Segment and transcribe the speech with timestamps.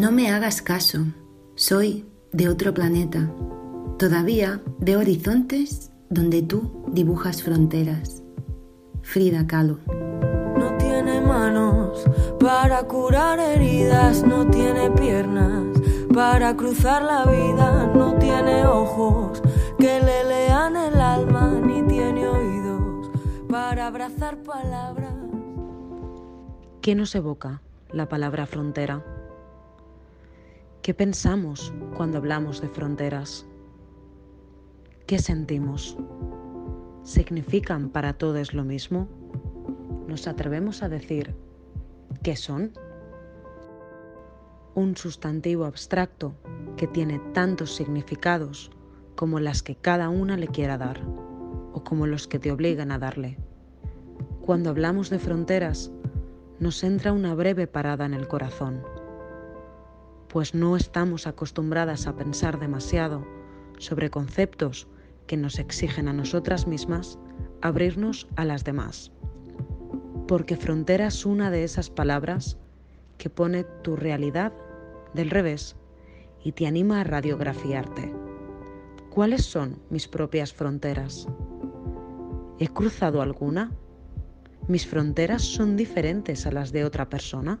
[0.00, 1.04] No me hagas caso,
[1.56, 3.30] soy de otro planeta.
[3.98, 8.22] Todavía veo horizontes donde tú dibujas fronteras.
[9.02, 9.78] Frida Kahlo.
[10.58, 12.02] No tiene manos
[12.40, 15.66] para curar heridas, no tiene piernas
[16.14, 19.42] para cruzar la vida, no tiene ojos
[19.78, 23.10] que le lean el alma, ni tiene oídos
[23.50, 25.12] para abrazar palabras.
[26.80, 27.60] ¿Qué nos evoca
[27.92, 29.04] la palabra frontera?
[30.82, 33.44] ¿Qué pensamos cuando hablamos de fronteras?
[35.06, 35.98] ¿Qué sentimos?
[37.02, 39.06] ¿Significan para todos lo mismo?
[40.08, 41.34] ¿Nos atrevemos a decir
[42.22, 42.72] qué son?
[44.74, 46.32] Un sustantivo abstracto
[46.78, 48.70] que tiene tantos significados
[49.16, 50.98] como las que cada una le quiera dar
[51.74, 53.36] o como los que te obligan a darle.
[54.40, 55.92] Cuando hablamos de fronteras,
[56.58, 58.82] nos entra una breve parada en el corazón,
[60.30, 63.26] pues no estamos acostumbradas a pensar demasiado
[63.78, 64.86] sobre conceptos
[65.26, 67.18] que nos exigen a nosotras mismas
[67.62, 69.10] abrirnos a las demás.
[70.28, 72.58] Porque frontera es una de esas palabras
[73.18, 74.52] que pone tu realidad
[75.14, 75.76] del revés
[76.44, 78.14] y te anima a radiografiarte.
[79.10, 81.26] ¿Cuáles son mis propias fronteras?
[82.60, 83.72] ¿He cruzado alguna?
[84.68, 87.60] ¿Mis fronteras son diferentes a las de otra persona?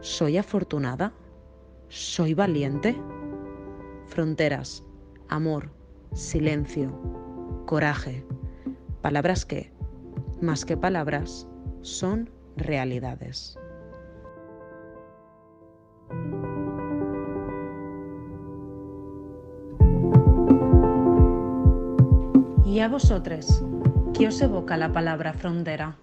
[0.00, 1.12] ¿Soy afortunada?
[1.88, 2.96] ¿Soy valiente?
[4.06, 4.84] Fronteras,
[5.28, 5.70] amor,
[6.12, 6.90] silencio,
[7.66, 8.24] coraje,
[9.00, 9.72] palabras que,
[10.40, 11.48] más que palabras,
[11.82, 13.58] son realidades.
[22.64, 23.62] ¿Y a vosotros?
[24.14, 25.96] ¿Qué os evoca la palabra frontera?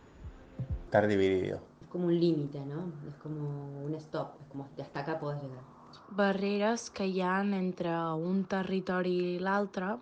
[0.85, 1.70] Estar dividido.
[1.91, 2.91] Como un límite, ¿no?
[3.09, 5.63] Es como un stop, es como hasta acá puedes llegar.
[6.11, 7.91] barreres que hi ha entre
[8.29, 9.93] un territori i l'altre,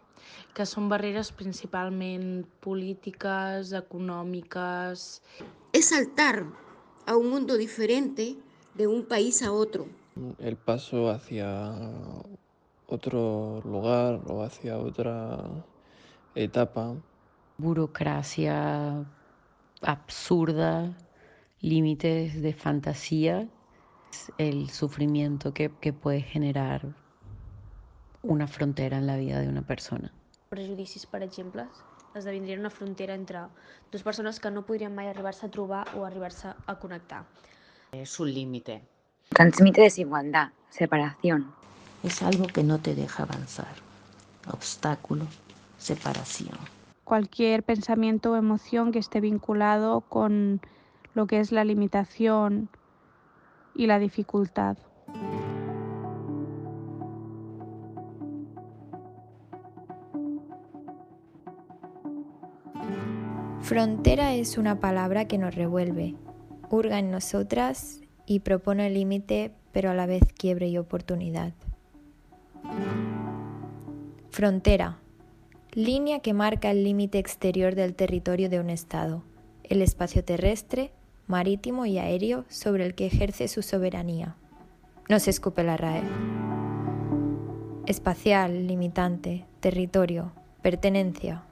[0.58, 5.22] que són barreres principalment polítiques, econòmiques...
[5.72, 6.48] Es saltar
[7.06, 8.36] a un mundo diferente
[8.74, 9.86] de un país a otro.
[10.40, 11.48] El paso hacia
[12.88, 15.46] otro lugar o hacia otra
[16.34, 16.96] etapa.
[17.60, 19.06] burocracia
[19.82, 20.96] absurda,
[21.62, 23.48] límites de fantasía,
[24.38, 26.82] el sufrimiento que, que puede generar
[28.24, 30.12] una frontera en la vida de una persona.
[30.50, 31.66] prejudicis, per exemple,
[32.16, 33.40] esdevindrien una frontera entre
[33.92, 37.24] dues persones que no podrien mai arribar-se a trobar o arribar-se a connectar.
[37.94, 38.82] Es un límite.
[39.30, 41.54] Transmite desigualdad, separación.
[42.04, 43.76] Es algo que no te deja avanzar.
[44.52, 45.28] Obstáculo,
[45.78, 46.58] separación.
[47.04, 50.62] Cualquier pensamiento o emoción que esté vinculado con
[51.20, 52.70] lo que es la limitación
[53.76, 54.78] y la dificultad.
[63.60, 66.16] Frontera es una palabra que nos revuelve,
[66.70, 71.52] hurga en nosotras y propone límite, pero a la vez quiebre y oportunidad.
[74.30, 75.00] Frontera.
[75.74, 79.22] Línea que marca el límite exterior del territorio de un Estado,
[79.66, 80.94] el espacio terrestre,
[81.30, 84.36] marítimo y aéreo sobre el que ejerce su soberanía.
[85.08, 86.02] No se escupe la RAE.
[87.86, 91.44] Espacial, limitante, territorio, pertenencia,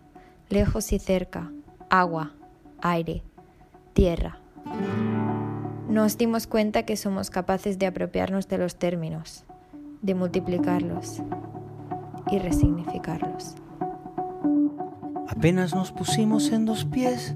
[0.50, 1.52] lejos y cerca,
[1.90, 2.34] agua,
[2.82, 3.22] aire,
[3.94, 4.40] tierra.
[5.88, 9.46] Nos dimos cuenta que somos capaces de apropiarnos de los términos,
[10.02, 11.22] de multiplicarlos
[12.32, 13.56] y resignificarlos.
[15.28, 17.36] Apenas nos pusimos en dos pies,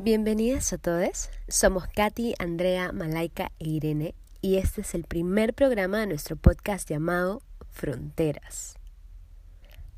[0.00, 1.28] Bienvenidas a todos.
[1.48, 6.88] Somos Katy, Andrea, Malaika e Irene y este es el primer programa de nuestro podcast
[6.88, 7.42] llamado
[7.72, 8.76] Fronteras.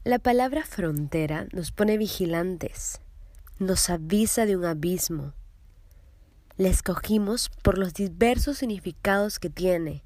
[0.02, 3.02] La palabra frontera nos pone vigilantes,
[3.58, 5.34] nos avisa de un abismo.
[6.56, 10.02] La escogimos por los diversos significados que tiene.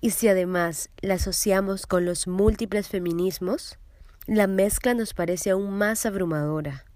[0.00, 3.78] Y si además la asociamos con los múltiples feminismos,
[4.26, 6.86] la mezcla nos parece aún más abrumadora.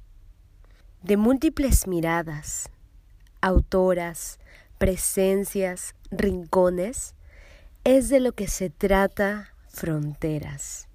[1.03, 2.71] De múltiples miradas,
[3.41, 4.39] autoras,
[4.79, 7.15] presencias, rincones,
[7.85, 10.89] es de lo que se trata Fronteras.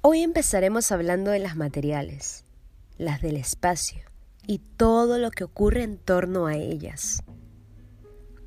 [0.00, 2.44] Hoy empezaremos hablando de las materiales,
[2.96, 4.00] las del espacio
[4.46, 7.22] y todo lo que ocurre en torno a ellas.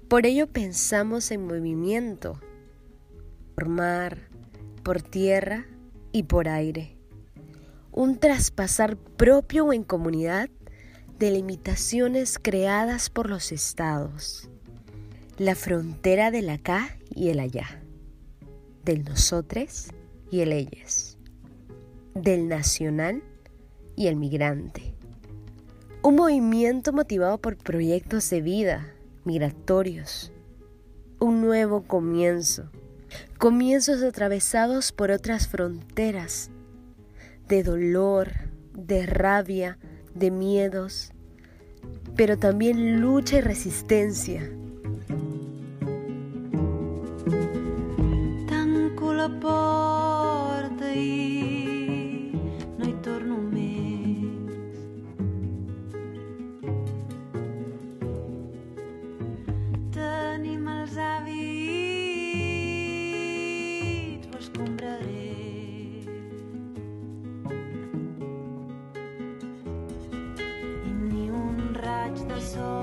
[0.08, 2.40] Por ello pensamos en movimiento,
[3.54, 4.18] por mar,
[4.82, 5.68] por tierra
[6.12, 6.98] y por aire.
[7.92, 10.50] Un traspasar propio o en comunidad
[11.20, 14.50] de limitaciones creadas por los estados.
[15.38, 17.84] La frontera del acá y el allá.
[18.86, 19.90] Del nosotros
[20.32, 21.18] y el ellos.
[22.16, 23.22] Del nacional
[23.98, 24.96] y el migrante.
[26.02, 28.94] Un movimiento motivado por proyectos de vida
[29.26, 30.32] migratorios.
[31.20, 32.72] Un nuevo comienzo.
[33.38, 36.50] Comienzos atravesados por otras fronteras
[37.50, 38.32] de dolor,
[38.74, 39.78] de rabia,
[40.14, 41.12] de miedos,
[42.16, 44.50] pero también lucha y resistencia.
[72.56, 72.79] Raig de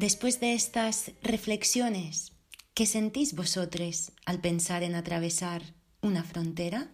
[0.00, 2.32] Después de estas reflexiones,
[2.72, 5.60] ¿qué sentís vosotros al pensar en atravesar
[6.00, 6.90] una frontera?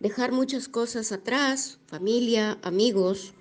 [0.00, 3.34] Dejar muchas cosas atrás, familia, amigos,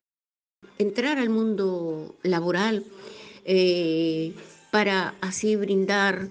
[0.78, 2.86] entrar al mundo laboral
[3.46, 4.34] eh,
[4.72, 6.28] para así brindar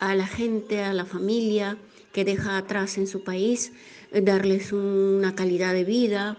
[0.00, 1.78] a la gente, a la familia
[2.12, 3.72] que deja atrás en su país,
[4.10, 6.38] eh, darles una calidad de vida,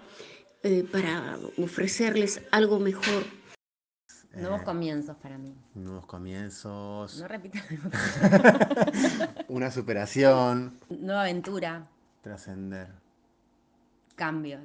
[0.63, 3.23] eh, para ofrecerles algo mejor.
[4.33, 5.53] Nuevos comienzos para mí.
[5.75, 7.19] Nuevos comienzos.
[7.19, 7.63] No repitas.
[9.49, 10.77] Una superación.
[10.89, 11.85] Nueva aventura,
[12.21, 12.87] Trascender.
[14.15, 14.61] cambios.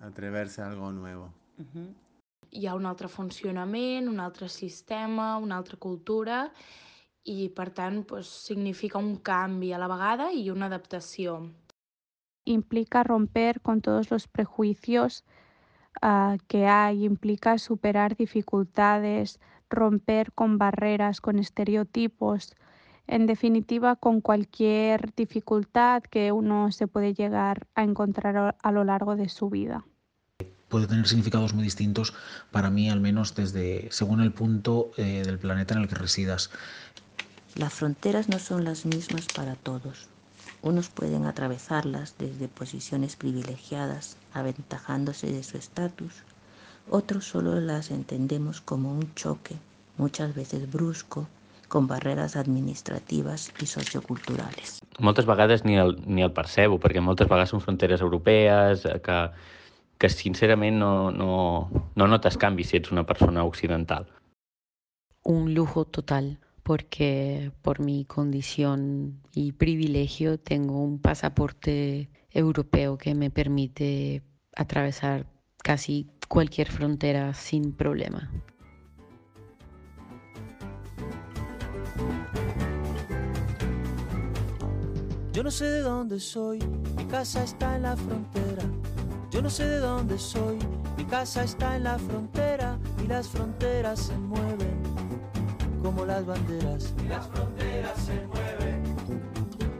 [0.00, 1.32] Atreverse a algo nuevo.
[2.50, 6.50] Hi ha un altre funcionament, un altre sistema, una altra cultura
[7.24, 11.42] i, per tant, doncs, significa un canvi a la vegada i una adaptació.
[12.48, 15.24] implica romper con todos los prejuicios
[16.02, 22.54] ah, que hay, implica superar dificultades, romper con barreras, con estereotipos,
[23.06, 28.84] en definitiva con cualquier dificultad que uno se puede llegar a encontrar a- a lo
[28.84, 29.84] largo de su vida.
[30.68, 32.12] puede tener significados muy distintos
[32.52, 36.50] para mí, al menos desde según el punto eh, del planeta en el que residas.
[37.56, 40.10] Las fronteras no son las mismas para todos.
[40.62, 46.24] Unos pueden atravesarlas desde posiciones privilegiadas, aventajándose de su estatus.
[46.90, 49.56] Otros solo las entendemos como un choque,
[49.96, 51.28] muchas veces brusco,
[51.68, 54.80] con barreras administrativas i socioculturales.
[54.98, 59.18] moltes vegades ni el, ni el percebo, perquè moltes vegades són fronteres europees, que,
[60.00, 64.08] que sincerament no, no, no notes canvis si ets una persona occidental.
[65.28, 66.38] un lujo total
[66.68, 74.22] porque por mi condición y privilegio tengo un pasaporte europeo que me permite
[74.54, 75.24] atravesar
[75.64, 78.30] casi cualquier frontera sin problema.
[85.32, 86.58] Yo no sé de dónde soy,
[86.98, 88.64] mi casa está en la frontera.
[89.30, 90.58] Yo no sé de dónde soy,
[90.98, 94.87] mi casa está en la frontera y las fronteras se mueven
[95.82, 96.94] como las banderas.
[97.04, 98.82] Y las fronteras se mueven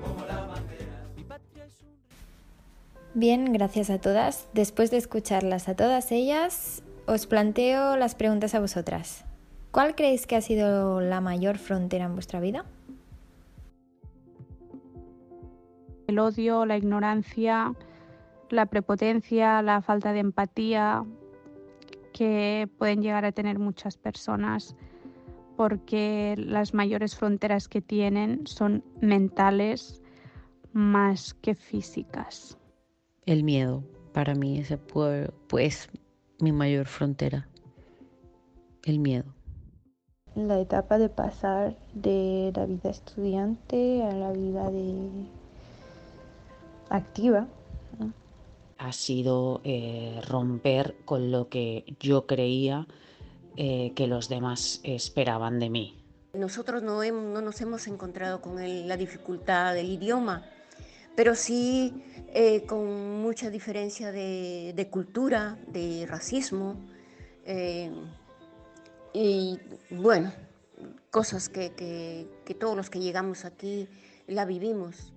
[0.01, 1.17] como las banderas.
[1.17, 4.49] Mi patria es un Bien, gracias a todas.
[4.55, 9.25] Después de escucharlas a todas ellas, os planteo las preguntas a vosotras.
[9.71, 12.65] ¿Cuál creéis que ha sido la mayor frontera en vuestra vida?
[16.07, 17.75] El odio, la ignorancia,
[18.49, 21.05] la prepotencia, la falta de empatía
[22.15, 24.75] que pueden llegar a tener muchas personas
[25.59, 30.01] porque las mayores fronteras que tienen son mentales
[30.73, 32.57] más que físicas.
[33.27, 35.89] El miedo, para mí ese pues
[36.39, 37.49] mi mayor frontera.
[38.85, 39.35] El miedo.
[40.37, 45.11] La etapa de pasar de la vida estudiante a la vida de
[46.89, 47.49] activa.
[48.79, 52.87] Ha sido eh, romper con lo que yo creía
[53.61, 56.01] eh, que los demás esperaban de mí.
[56.33, 60.45] Nosotros no, no nos hemos encontrado con el, la dificultad del idioma,
[61.17, 66.77] pero sí eh, con mucha diferencia de, de cultura, de racismo,
[67.45, 67.91] eh,
[69.13, 69.59] y
[69.91, 70.33] bueno,
[71.11, 73.89] cosas que, que, que todos los que llegamos aquí
[74.29, 75.13] la vivimos.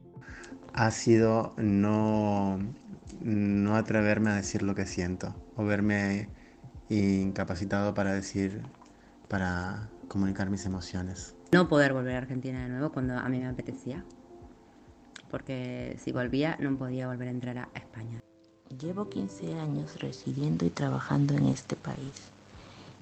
[0.74, 2.58] Ha sido no,
[3.20, 6.28] no atreverme a decir lo que siento o verme
[6.98, 8.62] incapacitado para decir,
[9.28, 11.36] para comunicar mis emociones.
[11.52, 14.04] No poder volver a Argentina de nuevo cuando a mí me apetecía,
[15.30, 18.20] porque si volvía no podía volver a entrar a España.
[18.80, 22.32] Llevo 15 años residiendo y trabajando en este país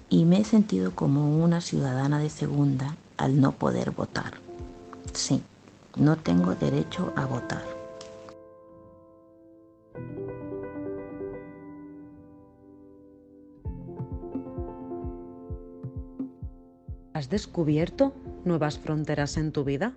[0.10, 4.34] y me he sentido como una ciudadana de segunda al no poder votar.
[5.14, 5.44] Sí,
[5.96, 7.64] no tengo derecho a votar.
[17.30, 18.12] ¿Has descubierto
[18.44, 19.94] nuevas fronteras en tu vida?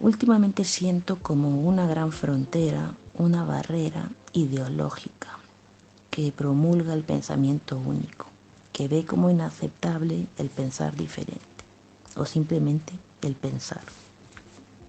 [0.00, 5.38] Últimamente siento como una gran frontera, una barrera ideológica
[6.10, 8.26] que promulga el pensamiento único,
[8.74, 11.40] que ve como inaceptable el pensar diferente
[12.14, 12.92] o simplemente
[13.22, 13.80] el pensar.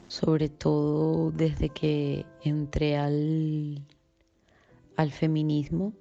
[0.09, 3.81] Sobre todo desde que entré al,
[4.97, 5.93] al feminismo,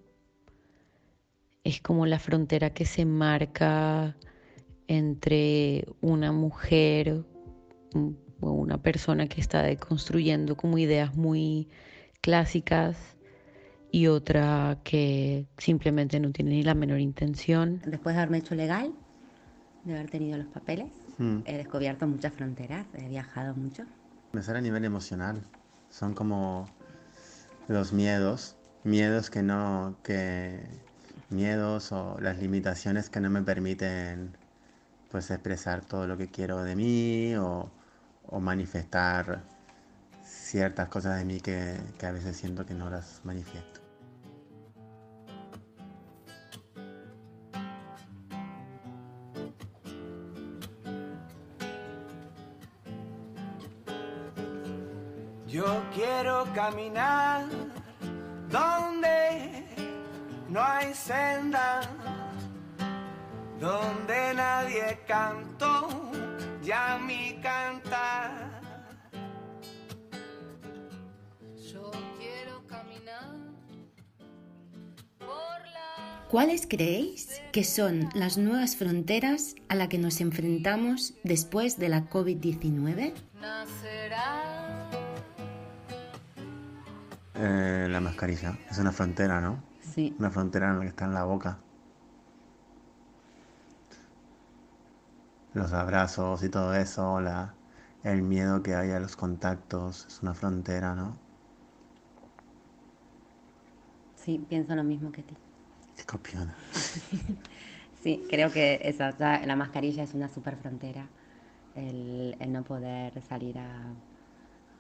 [1.67, 4.17] es como la frontera que se marca
[4.87, 7.25] entre una mujer
[8.41, 11.69] o una persona que está deconstruyendo como ideas muy
[12.21, 13.17] clásicas
[13.91, 17.83] y otra que simplemente no tiene ni la menor intención.
[17.85, 18.93] Después de haberme hecho legal,
[19.83, 20.87] de haber tenido los papeles,
[21.19, 21.39] Mm.
[21.47, 23.83] he descubierto muchas fronteras, he viajado mucho.
[24.33, 25.43] Empezar a nivel emocional.
[25.89, 26.69] Son como
[27.67, 30.61] los miedos, miedos que no, que
[31.31, 34.37] miedos o las limitaciones que no me permiten
[35.11, 37.71] pues expresar todo lo que quiero de mí o,
[38.27, 39.43] o manifestar
[40.25, 43.81] ciertas cosas de mí que, que a veces siento que no las manifiesto.
[55.47, 57.47] Yo quiero caminar
[58.51, 59.66] donde
[60.49, 61.81] no hay senda,
[63.61, 65.89] donde nadie cantó
[66.63, 68.61] ya mi cantar.
[71.73, 73.37] Yo quiero caminar
[75.19, 75.29] por
[75.73, 76.27] la...
[76.31, 82.09] ¿Cuáles creéis que son las nuevas fronteras a las que nos enfrentamos después de la
[82.09, 83.13] COVID-19?
[83.41, 84.67] Nacerá
[87.39, 88.57] Eh, la mascarilla.
[88.71, 89.63] Es una frontera, ¿no?
[89.97, 90.15] Sí.
[90.19, 91.65] Una frontera en la que está en la boca.
[95.51, 97.59] Los abrazos y todo eso, la,
[98.05, 101.21] el miedo que hay a los contactos, es una frontera, ¿no?
[104.17, 105.37] Sí, pienso lo mismo que ti.
[105.95, 106.57] Qué copiona.
[107.95, 109.13] Sí, creo que esa,
[109.47, 111.11] la mascarilla es una super frontera.
[111.75, 113.95] El, el no poder salir a,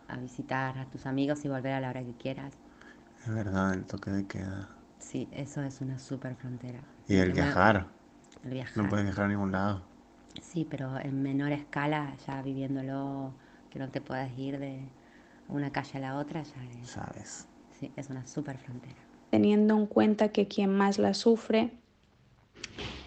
[0.08, 2.54] a visitar a tus amigos y volver a la hora que quieras.
[3.23, 4.75] Es verdad, el toque de queda.
[4.98, 6.80] Sí, eso es una super frontera.
[7.08, 7.86] Y el viajar.
[8.44, 8.76] El viajar.
[8.82, 9.82] No puedes viajar a ningún lado.
[10.42, 13.32] Sí, pero en menor escala, ya viviéndolo,
[13.70, 14.80] que no te puedas ir de
[15.48, 17.46] una calle a la otra, ya es, Sabes.
[17.78, 18.96] sí, es una super frontera.
[19.30, 21.70] teniendo en cuenta que quien más la sufre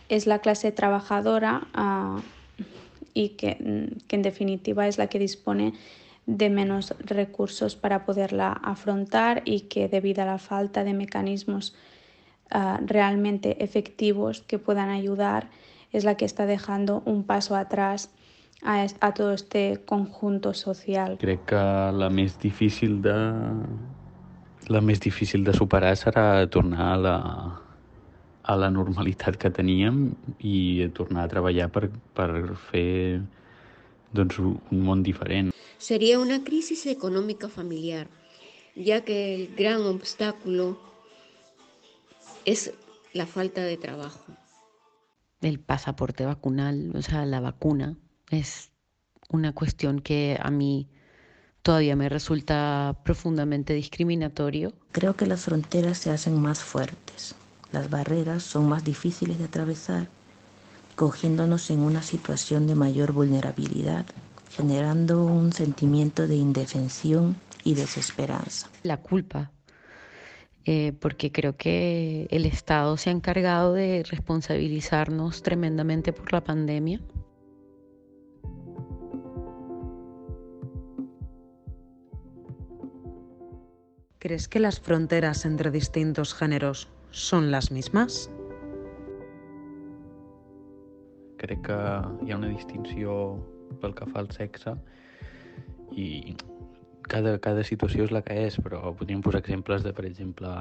[0.10, 2.22] es la clase trabajadora ah,
[3.14, 5.74] y que, que en definitiva es la que dispone
[6.30, 11.74] de menos recursos para poderla afrontar y que debido a la falta de mecanismos
[12.52, 15.50] ah, realmente efectivos que puedan ayudar
[15.92, 18.12] es la que está dejando un paso atrás
[18.62, 21.18] a, a todo este conjunto social.
[21.18, 21.64] Crec que
[21.98, 23.16] la més difícil de
[24.70, 27.18] la més difícil de superar serà tornar a la,
[28.44, 33.24] a la normalitat que teníem i tornar a treballar per, per fer
[34.14, 35.50] doncs, un món diferent.
[35.80, 38.08] Sería una crisis económica familiar,
[38.76, 40.78] ya que el gran obstáculo
[42.44, 42.74] es
[43.14, 44.20] la falta de trabajo.
[45.42, 47.98] El pasaporte vacunal, o sea, la vacuna,
[48.30, 48.72] es
[49.30, 50.90] una cuestión que a mí
[51.62, 54.74] todavía me resulta profundamente discriminatorio.
[54.92, 57.36] Creo que las fronteras se hacen más fuertes,
[57.72, 60.10] las barreras son más difíciles de atravesar,
[60.98, 64.06] cogiéndonos en una situación de mayor vulnerabilidad,
[64.50, 68.70] generando un sentimiento de indefensión y desesperanza.
[68.84, 69.52] La culpa,
[70.66, 77.00] eh, porque creo que el Estado se ha encargado de responsabilizarnos tremendamente por la pandemia.
[84.20, 88.28] ¿Crees que las fronteras entre distintos géneros són les mismes?
[91.40, 91.78] Crec que
[92.28, 93.40] hi ha una distinció
[93.82, 94.76] pel que fa al sexe
[95.96, 96.36] i
[97.10, 100.52] cada, cada situació és la que és, però podríem posar exemples de, per exemple,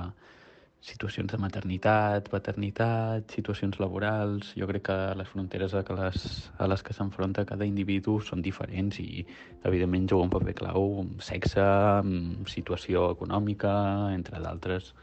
[0.80, 4.52] situacions de maternitat, paternitat, situacions laborals...
[4.58, 6.26] Jo crec que les fronteres a les,
[6.58, 9.26] a les que s'enfronta cada individu són diferents i,
[9.68, 10.88] evidentment, juga un paper clau
[11.24, 11.66] sexe,
[12.54, 13.72] situació econòmica,
[14.14, 14.94] entre d'altres,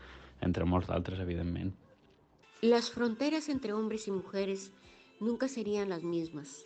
[0.42, 1.74] entre molts d'altres, evidentment.
[2.62, 4.72] Las fronteras entre hombres y mujeres
[5.20, 6.66] nunca serían las mismas,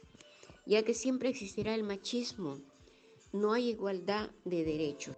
[0.70, 2.58] ya que siempre existirá el machismo.
[3.34, 5.16] No hay igualdad de derechos.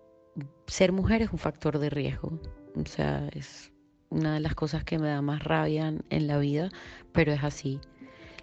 [0.68, 2.40] Ser mujer es un factor de riesgo,
[2.76, 3.72] o sea, es
[4.10, 6.70] una de las cosas que me da más rabia en la vida,
[7.12, 7.80] pero es así.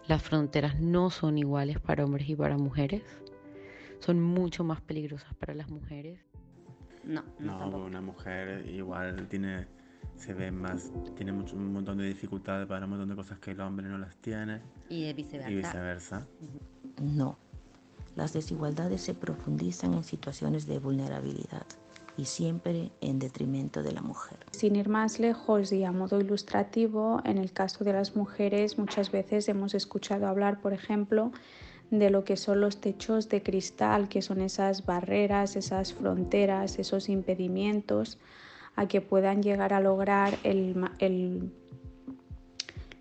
[0.07, 3.03] Las fronteras no son iguales para hombres y para mujeres.
[4.01, 6.21] Son mucho más peligrosas para las mujeres.
[7.05, 7.85] No, No, tampoco.
[7.85, 9.67] una mujer igual tiene,
[10.17, 13.53] se ve más, tiene mucho, un montón de dificultades para un montón de cosas que
[13.53, 14.61] el hombre no las tiene
[14.91, 15.51] Y viceversa.
[15.51, 16.27] y viceversa.
[17.01, 17.37] No,
[18.17, 21.67] las desigualdades se profundizan en situaciones de vulnerabilidad
[22.17, 24.39] y siempre en detrimento de la mujer.
[24.51, 29.13] Sin ir más lejos y a modo ilustrativo, en el caso de las mujeres muchas
[29.13, 31.31] veces hemos escuchado hablar, por ejemplo,
[31.91, 37.09] de lo que son los techos de cristal, que son esas barreras, esas fronteras, esos
[37.09, 38.19] impedimientos
[38.75, 41.53] a que puedan llegar a lograr el, el-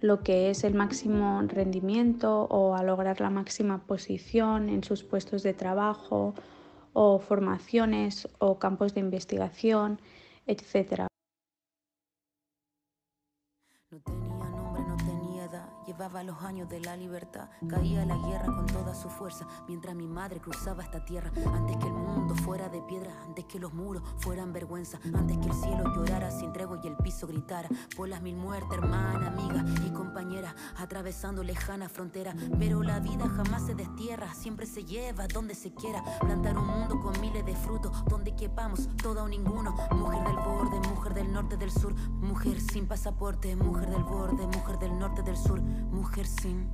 [0.02, 5.44] lo que es el máximo rendimiento o a lograr la máxima posición en sus puestos
[5.44, 6.36] de trabajo
[6.94, 10.00] o formaciones o campos de investigación,
[10.46, 11.08] etcétera.
[15.98, 17.50] Llevaba los años de la libertad.
[17.68, 21.32] Caía la guerra con toda su fuerza, mientras mi madre cruzaba esta tierra.
[21.52, 25.48] Antes que el mundo fuera de piedra, antes que los muros fueran vergüenza, antes que
[25.48, 27.68] el cielo llorara sin tregua y el piso gritara.
[27.96, 32.36] Por las mil muertes, hermana, amiga y compañera, atravesando lejana frontera.
[32.60, 36.04] Pero la vida jamás se destierra, siempre se lleva donde se quiera.
[36.20, 39.76] Plantar un mundo con miles de frutos, donde quepamos todo o ninguno.
[39.96, 44.78] Mujer del borde, mujer del norte, del sur, mujer sin pasaporte, mujer del borde, mujer
[44.78, 45.60] del norte, del sur,
[45.92, 46.68] mujer sin.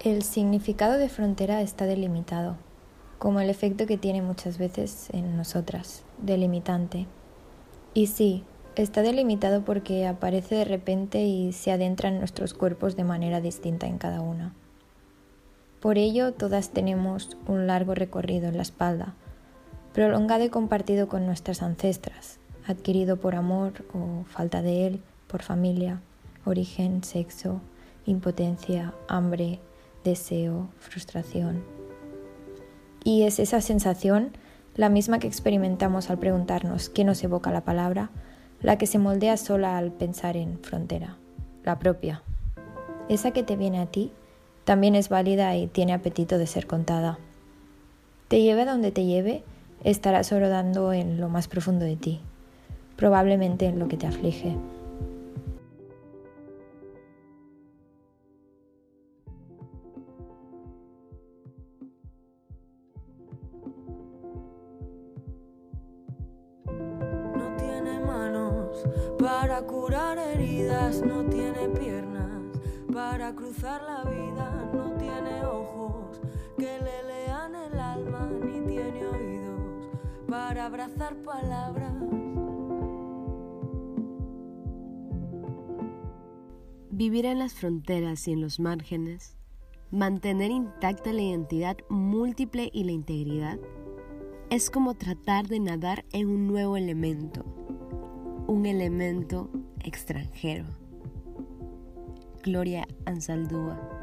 [0.00, 2.56] El significado de frontera está delimitado,
[3.18, 7.06] como el efecto que tiene muchas veces en nosotras, delimitante.
[7.94, 8.44] Y sí,
[8.82, 13.86] está delimitado porque aparece de repente y se adentra en nuestros cuerpos de manera distinta
[13.86, 14.54] en cada una.
[15.80, 19.14] Por ello, todas tenemos un largo recorrido en la espalda,
[19.92, 26.00] prolongado y compartido con nuestras ancestras, adquirido por amor o falta de él, por familia,
[26.44, 27.60] origen, sexo,
[28.06, 29.60] impotencia, hambre,
[30.04, 31.62] deseo, frustración.
[33.04, 34.32] Y es esa sensación,
[34.74, 38.10] la misma que experimentamos al preguntarnos qué nos evoca la palabra,
[38.60, 41.16] la que se moldea sola al pensar en frontera,
[41.64, 42.22] la propia.
[43.08, 44.12] Esa que te viene a ti
[44.64, 47.18] también es válida y tiene apetito de ser contada.
[48.28, 49.42] Te lleve donde te lleve,
[49.84, 52.20] estarás orodando en lo más profundo de ti,
[52.96, 54.56] probablemente en lo que te aflige.
[69.18, 72.42] para curar heridas no tiene piernas,
[72.92, 76.20] para cruzar la vida no tiene ojos.
[76.56, 79.88] Que le lean el alma ni tiene oídos,
[80.28, 81.94] para abrazar palabras.
[86.90, 89.36] Vivir en las fronteras y en los márgenes,
[89.92, 93.58] mantener intacta la identidad múltiple y la integridad,
[94.50, 97.44] es como tratar de nadar en un nuevo elemento
[98.48, 99.50] un elemento
[99.84, 100.64] extranjero.
[102.42, 103.97] Gloria Ansaldúa.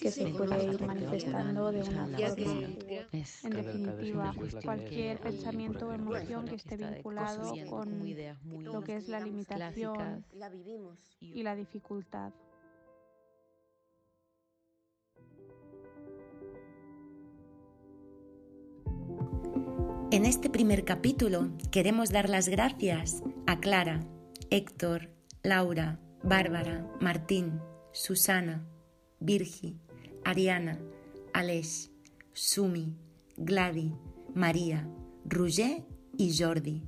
[0.00, 2.18] Que se puede ir manifestando de una forma.
[3.42, 8.04] En definitiva, cualquier pensamiento o emoción que esté vinculado con
[8.64, 10.24] lo que es la limitación
[11.20, 12.32] y la dificultad.
[20.10, 24.00] En este primer capítulo queremos dar las gracias a Clara,
[24.50, 25.08] Héctor,
[25.42, 27.60] Laura, Bárbara, Martín,
[27.92, 28.68] Susana,
[29.24, 29.78] Virgi,
[30.24, 30.78] Ariana,
[31.32, 31.90] Aleix,
[32.32, 32.96] Sumi,
[33.36, 33.92] Gladi,
[34.34, 34.88] María,
[35.24, 35.84] Roger
[36.16, 36.82] y Jordi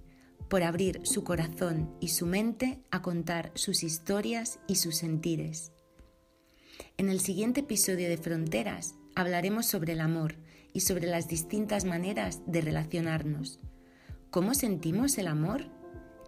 [0.48, 5.72] por abrir su corazón y su mente a contar sus historias y sus sentires.
[6.96, 10.36] En el siguiente episodio de Fronteras hablaremos sobre el amor
[10.72, 13.60] y sobre las distintas maneras de relacionarnos.
[14.30, 15.70] ¿Cómo sentimos el amor?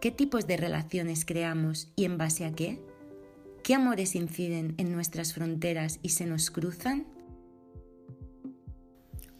[0.00, 2.80] ¿Qué tipos de relaciones creamos y en base a qué?
[3.66, 7.04] ¿Qué amores inciden en nuestras fronteras y se nos cruzan?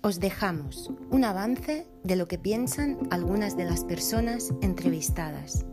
[0.00, 5.64] Os dejamos un avance de lo que piensan algunas de las personas entrevistadas.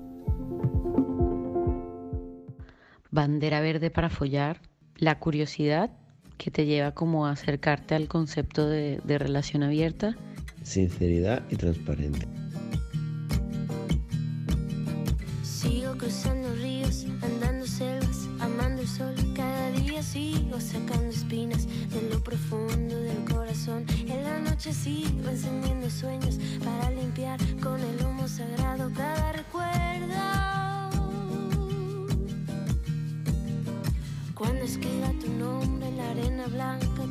[3.10, 4.62] Bandera verde para follar,
[4.98, 5.90] la curiosidad
[6.38, 10.16] que te lleva como a acercarte al concepto de, de relación abierta.
[10.62, 12.28] Sinceridad y transparencia.
[15.42, 17.63] Sigo cruzando ríos, andando
[24.72, 30.14] sigo encendiendo sueños para limpiar con el humo sagrado cada recuerdo.
[34.34, 37.04] Cuando escriba tu nombre en la arena blanca